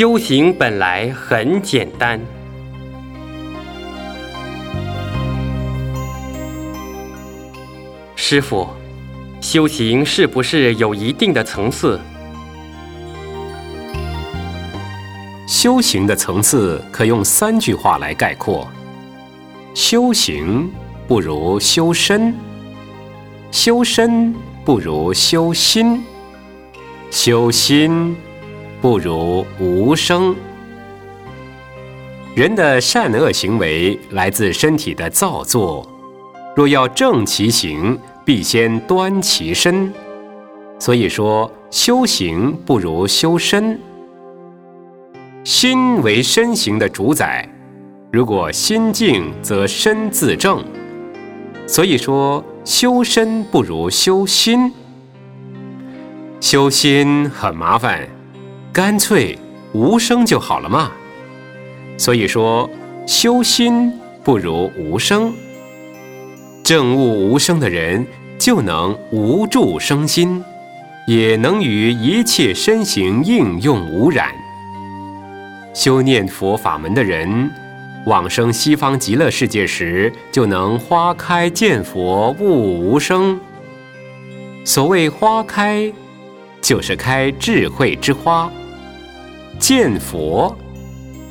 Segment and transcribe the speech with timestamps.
[0.00, 2.18] 修行本来很简单。
[8.16, 8.66] 师傅，
[9.42, 12.00] 修行是不是有一定的层次？
[15.46, 18.66] 修行的层次可用三句话来概括：
[19.74, 20.72] 修行
[21.06, 22.34] 不如修身，
[23.50, 26.02] 修身不如修心，
[27.10, 28.16] 修心
[28.80, 30.34] 不如无声。
[32.34, 35.86] 人的善恶行为来自身体的造作，
[36.56, 39.92] 若要正其行，必先端其身。
[40.78, 43.78] 所以说，修行不如修身。
[45.44, 47.48] 心为身形的主宰，
[48.10, 50.64] 如果心静，则身自正。
[51.66, 54.72] 所以说，修身不如修心。
[56.40, 58.08] 修心很麻烦，
[58.72, 59.38] 干脆
[59.72, 60.92] 无声就好了嘛。
[61.96, 62.68] 所以说，
[63.06, 63.92] 修心
[64.24, 65.32] 不如无声。
[66.62, 68.06] 正悟无声的人，
[68.38, 70.42] 就能无住生心，
[71.06, 74.32] 也能与一切身形应用无染。
[75.74, 77.50] 修念佛法门的人，
[78.06, 83.38] 往生西方极乐世界时，就能花开见佛，悟无生。
[84.64, 85.92] 所谓花开，
[86.60, 88.50] 就是开智慧之花；
[89.58, 90.56] 见佛，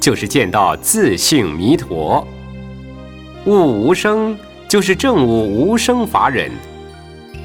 [0.00, 2.24] 就是见到自性弥陀；
[3.46, 4.36] 悟无生，
[4.68, 6.50] 就是证悟无生法忍。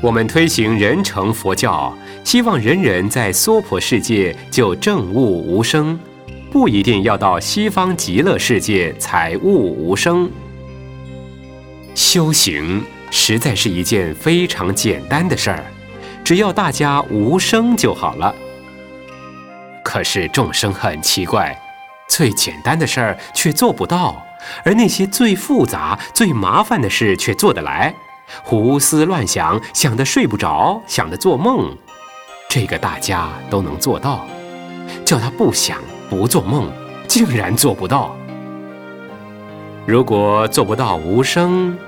[0.00, 5.98] 我们推行人成佛教，希望人人在娑婆世界就证悟无生。
[6.50, 10.30] 不一定要到西方极乐世界才悟无声。
[11.96, 15.64] 修行实在是一件非常简单的事儿，
[16.22, 18.32] 只要大家无声就好了。
[19.94, 21.56] 可是众生很奇怪，
[22.08, 24.20] 最简单的事儿却做不到，
[24.64, 27.94] 而那些最复杂、最麻烦的事却做得来，
[28.42, 31.78] 胡思乱想，想得睡不着，想得做梦，
[32.48, 34.26] 这个大家都能做到，
[35.04, 35.78] 叫他不想。
[36.10, 36.68] 不做梦，
[37.06, 38.16] 竟然做不到。
[39.86, 41.78] 如果做不到无声，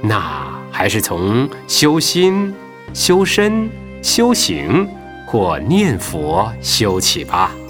[0.00, 2.54] 那还是从修心、
[2.94, 3.68] 修身、
[4.02, 4.88] 修行
[5.34, 7.63] 或念佛修起吧。